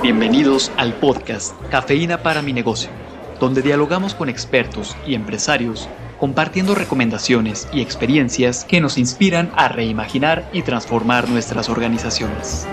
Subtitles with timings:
[0.00, 2.90] Bienvenidos al podcast Cafeína para mi negocio,
[3.38, 10.48] donde dialogamos con expertos y empresarios compartiendo recomendaciones y experiencias que nos inspiran a reimaginar
[10.52, 12.66] y transformar nuestras organizaciones.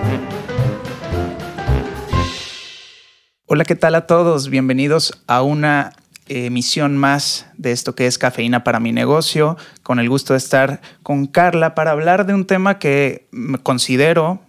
[3.46, 4.48] Hola, ¿qué tal a todos?
[4.48, 5.92] Bienvenidos a una
[6.26, 10.80] emisión más de esto que es Cafeína para mi negocio, con el gusto de estar
[11.02, 13.28] con Carla para hablar de un tema que
[13.62, 14.40] considero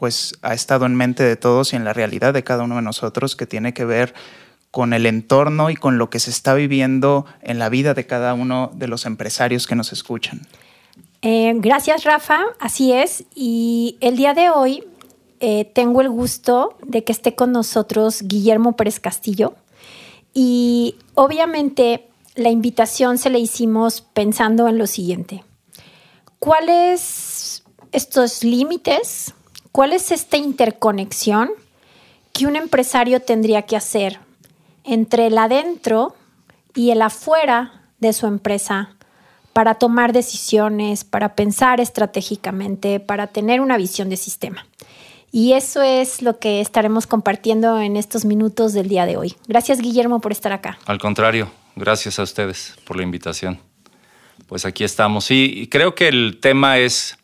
[0.00, 2.80] pues ha estado en mente de todos y en la realidad de cada uno de
[2.80, 4.14] nosotros que tiene que ver
[4.70, 8.32] con el entorno y con lo que se está viviendo en la vida de cada
[8.32, 10.40] uno de los empresarios que nos escuchan.
[11.20, 12.40] Eh, gracias, Rafa.
[12.58, 13.24] Así es.
[13.34, 14.84] Y el día de hoy
[15.38, 19.52] eh, tengo el gusto de que esté con nosotros Guillermo Pérez Castillo.
[20.32, 25.44] Y obviamente la invitación se le hicimos pensando en lo siguiente.
[26.38, 29.34] ¿Cuáles estos límites
[29.72, 31.50] ¿Cuál es esta interconexión
[32.32, 34.18] que un empresario tendría que hacer
[34.84, 36.14] entre el adentro
[36.74, 38.96] y el afuera de su empresa
[39.52, 44.66] para tomar decisiones, para pensar estratégicamente, para tener una visión de sistema?
[45.32, 49.36] Y eso es lo que estaremos compartiendo en estos minutos del día de hoy.
[49.46, 50.78] Gracias Guillermo por estar acá.
[50.86, 53.60] Al contrario, gracias a ustedes por la invitación.
[54.48, 55.30] Pues aquí estamos.
[55.30, 57.16] Y creo que el tema es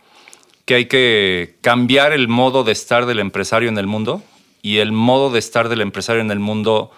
[0.67, 4.23] que hay que cambiar el modo de estar del empresario en el mundo
[4.63, 6.91] y el modo de estar del empresario en el mundo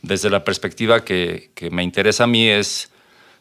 [0.00, 2.92] desde la perspectiva que, me interesa a mí es,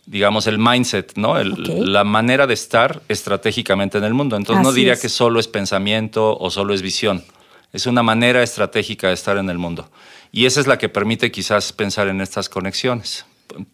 [0.08, 1.42] digamos, el mindset, ¿no?
[1.42, 4.36] La manera de estar estratégicamente en el mundo.
[4.36, 7.24] Entonces no diría que solo es pensamiento o solo es visión.
[7.72, 9.92] Es una manera estratégica de estar en el mundo.
[10.32, 13.26] Y esa es la que permite quizás pensar en estas conexiones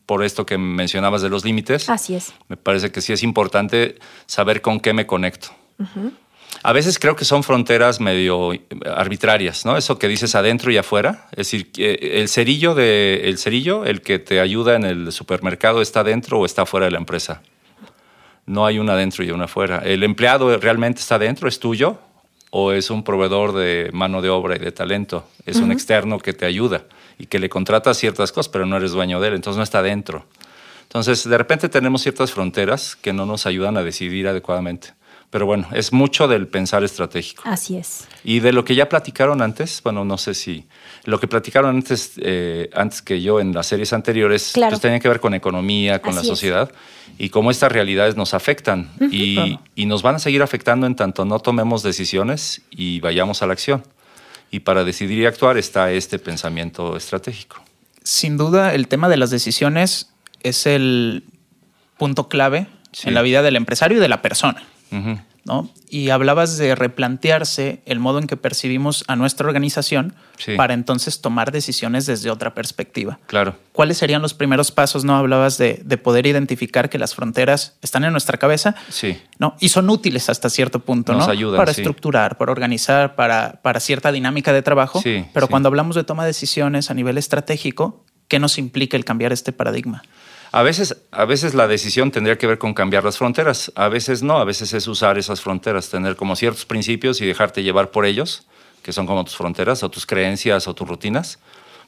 [0.05, 1.89] por esto que mencionabas de los límites.
[1.89, 2.33] Así es.
[2.49, 5.55] Me parece que sí es importante saber con qué me conecto.
[6.63, 8.51] A veces creo que son fronteras medio
[8.85, 9.77] arbitrarias, ¿no?
[9.77, 11.27] Eso que dices adentro y afuera.
[11.31, 16.03] Es decir, el cerillo, de, el cerillo, el que te ayuda en el supermercado, ¿está
[16.03, 17.41] dentro o está fuera de la empresa?
[18.45, 19.81] No hay una adentro y una afuera.
[19.83, 21.47] ¿El empleado realmente está dentro?
[21.47, 21.97] ¿Es tuyo?
[22.51, 25.25] ¿O es un proveedor de mano de obra y de talento?
[25.45, 26.83] Es un externo que te ayuda
[27.17, 29.81] y que le contrata ciertas cosas, pero no eres dueño de él, entonces no está
[29.81, 30.25] dentro.
[30.83, 34.89] Entonces, de repente tenemos ciertas fronteras que no nos ayudan a decidir adecuadamente.
[35.31, 37.43] Pero bueno, es mucho del pensar estratégico.
[37.45, 38.05] Así es.
[38.25, 40.67] Y de lo que ya platicaron antes, bueno, no sé si
[41.05, 45.07] lo que platicaron antes, eh, antes que yo en las series anteriores, pues tenía que
[45.07, 46.69] ver con economía, con la sociedad
[47.17, 51.23] y cómo estas realidades nos afectan y, y nos van a seguir afectando en tanto
[51.23, 53.83] no tomemos decisiones y vayamos a la acción.
[54.51, 57.63] Y para decidir y actuar está este pensamiento estratégico.
[58.03, 60.11] Sin duda, el tema de las decisiones
[60.43, 61.23] es el
[61.97, 62.67] punto clave
[63.03, 64.63] en la vida del empresario y de la persona.
[65.43, 65.69] ¿No?
[65.89, 70.13] Y hablabas de replantearse el modo en que percibimos a nuestra organización
[70.55, 73.19] para entonces tomar decisiones desde otra perspectiva.
[73.27, 73.55] Claro.
[73.71, 75.03] ¿Cuáles serían los primeros pasos?
[75.03, 75.15] ¿No?
[75.15, 78.75] Hablabas de, poder identificar que las fronteras están en nuestra cabeza.
[78.89, 79.19] Sí.
[79.39, 79.55] ¿no?
[79.59, 81.31] Y son útiles hasta cierto punto, Nos ¿no?
[81.31, 85.01] Ayudan, para estructurar, para organizar, para, para cierta dinámica de trabajo.
[85.01, 89.05] Sí, Pero cuando hablamos de toma de decisiones a nivel estratégico, ¿qué nos implica el
[89.05, 90.03] cambiar este paradigma?
[90.53, 94.21] A veces, a veces la decisión tendría que ver con cambiar las fronteras, a veces
[94.21, 98.05] no, a veces es usar esas fronteras, tener como ciertos principios y dejarte llevar por
[98.05, 98.45] ellos,
[98.83, 101.39] que son como tus fronteras o tus creencias o tus rutinas,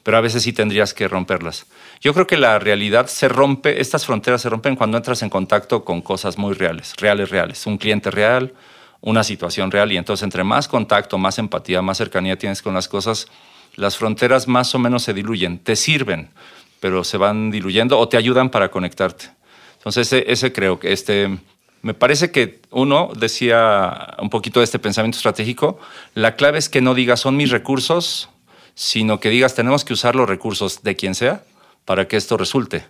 [0.03, 1.65] pero a veces sí tendrías que romperlas.
[1.99, 5.83] Yo creo que la realidad se rompe, estas fronteras se rompen cuando entras en contacto
[5.83, 8.53] con cosas muy reales, reales, reales, un cliente real,
[9.01, 12.87] una situación real, y entonces entre más contacto, más empatía, más cercanía tienes con las
[12.87, 13.27] cosas,
[13.75, 16.29] las fronteras más o menos se diluyen, te sirven
[16.83, 19.29] pero se van diluyendo o te ayudan para conectarte.
[19.77, 21.39] Entonces, ese, creo que este,
[21.81, 25.79] me parece que uno decía un poquito de este pensamiento estratégico,
[26.13, 28.27] la clave es que no digas son mis recursos,
[28.75, 31.45] sino que digas tenemos que usar los recursos de quien sea
[31.85, 32.83] para que esto resulte.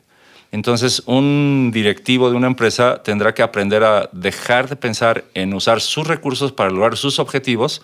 [0.51, 5.81] Entonces, un directivo de una empresa tendrá que aprender a dejar de pensar en usar
[5.81, 7.83] sus recursos para lograr sus objetivos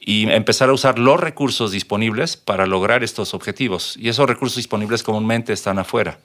[0.00, 3.96] y empezar a usar los recursos disponibles para lograr estos objetivos.
[3.98, 6.18] Y esos recursos disponibles comúnmente están afuera.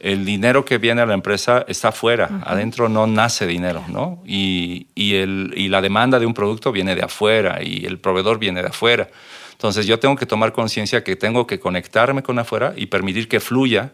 [0.00, 4.20] El dinero que viene a la empresa está afuera, adentro no nace dinero, ¿no?
[4.26, 8.40] Y, y, el, y la demanda de un producto viene de afuera y el proveedor
[8.40, 9.08] viene de afuera.
[9.52, 13.38] Entonces yo tengo que tomar conciencia que tengo que conectarme con afuera y permitir que
[13.38, 13.92] fluya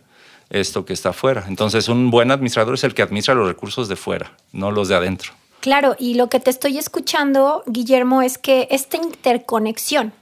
[0.49, 1.45] esto que está afuera.
[1.47, 4.95] Entonces un buen administrador es el que administra los recursos de fuera, no los de
[4.95, 5.33] adentro.
[5.69, 10.15] Claro, y lo que te estoy escuchando, Guillermo, es que esta interconexión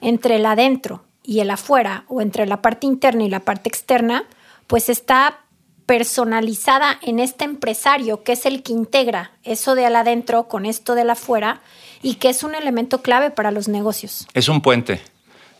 [0.00, 4.26] entre el adentro y el afuera, o entre la parte interna y la parte externa,
[4.68, 5.40] pues está
[5.86, 10.94] personalizada en este empresario, que es el que integra eso de al adentro con esto
[10.94, 11.62] del afuera
[12.00, 14.28] y que es un elemento clave para los negocios.
[14.34, 15.00] Es un puente.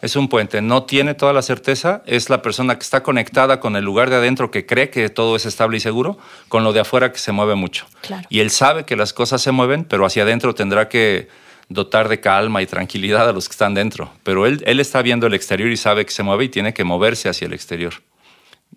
[0.02, 3.76] Es un puente, no tiene toda la certeza, es la persona que está conectada con
[3.76, 6.18] el lugar de adentro que cree que todo es estable y seguro,
[6.48, 7.86] con lo de afuera que se mueve mucho.
[8.28, 11.28] Y él sabe que las cosas se mueven, pero hacia adentro tendrá que
[11.68, 14.10] dotar de calma y tranquilidad a los que están dentro.
[14.24, 16.82] Pero él, él está viendo el exterior y sabe que se mueve y tiene que
[16.82, 17.94] moverse hacia el exterior.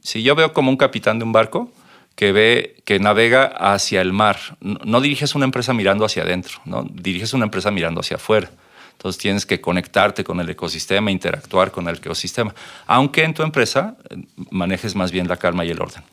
[0.04, 1.72] Si yo veo como un capitán de un barco
[2.14, 6.86] que ve, que navega hacia el mar, no, diriges una empresa mirando hacia adentro, ¿no?
[6.88, 8.52] diriges una empresa mirando hacia afuera.
[8.96, 12.56] Entonces tienes que conectarte con el ecosistema, interactuar con el ecosistema,
[12.88, 16.04] aunque en tu empresa eh, manejes más bien la calma y el orden.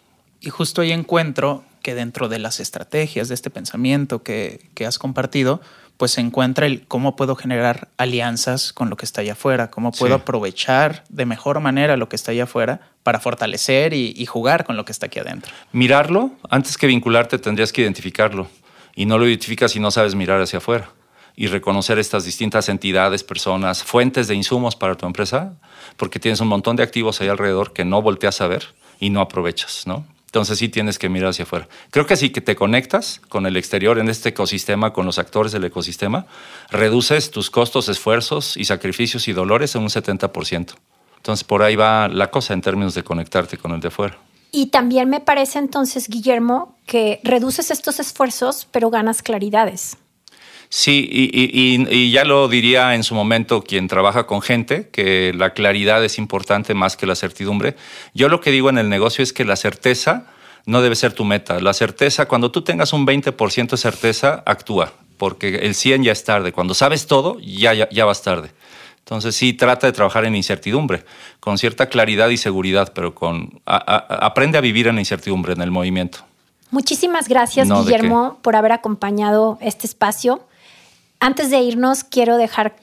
[0.40, 4.98] Y justo ahí encuentro que dentro de las estrategias de este pensamiento que, que has
[4.98, 5.60] compartido,
[5.96, 9.92] pues se encuentra el cómo puedo generar alianzas con lo que está allá afuera, cómo
[9.92, 14.64] puedo aprovechar de mejor manera lo que está allá afuera para fortalecer y, y, jugar
[14.64, 15.52] con lo que está aquí adentro.
[15.72, 18.48] Mirarlo, antes que vincularte tendrías que identificarlo
[18.94, 20.90] y no lo identificas si no sabes mirar hacia afuera
[21.36, 25.54] y reconocer estas distintas entidades, personas, fuentes de insumos para tu empresa,
[25.96, 29.20] porque tienes un montón de activos ahí alrededor que no volteas a ver y no
[29.20, 30.06] aprovechas, ¿no?
[30.26, 31.68] Entonces sí tienes que mirar hacia afuera.
[31.90, 35.52] Creo que sí que te conectas con el exterior en este ecosistema, con los actores
[35.52, 36.24] del ecosistema,
[36.70, 40.74] reduces tus costos, esfuerzos y sacrificios y dolores en un 70%.
[41.18, 44.16] Entonces por ahí va la cosa en términos de conectarte con el de afuera.
[44.52, 49.96] Y también me parece entonces, Guillermo, que reduces estos esfuerzos, pero ganas claridades.
[50.74, 56.02] Sí, y, ya lo diría en su momento quien trabaja con gente, que la claridad
[56.02, 57.76] es importante más que la certidumbre.
[58.14, 60.28] Yo lo que digo en el negocio es que la certeza
[60.64, 61.60] no debe ser tu meta.
[61.60, 66.24] La certeza, cuando tú tengas un 20% de certeza, actúa, porque el 100 ya es
[66.24, 66.52] tarde.
[66.52, 68.50] Cuando sabes todo, ya, ya, vas tarde.
[69.00, 71.04] Entonces sí, trata de trabajar en incertidumbre,
[71.40, 75.70] con cierta claridad y seguridad, pero con aprende a vivir en la incertidumbre, en el
[75.70, 76.24] movimiento.
[76.72, 80.40] Muchísimas gracias, Guillermo, por haber acompañado este espacio.
[81.20, 82.76] Antes de irnos, quiero dejar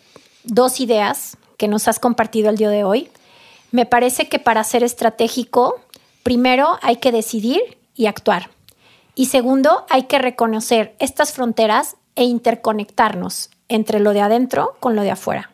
[0.43, 3.09] dos ideas que nos has compartido el día de hoy.
[3.71, 5.81] Me parece que para ser estratégico,
[6.21, 8.51] primero hay que decidir y actuar.
[9.15, 15.01] Y segundo, hay que reconocer estas fronteras e interconectarnos entre lo de adentro con lo
[15.01, 15.49] de afuera.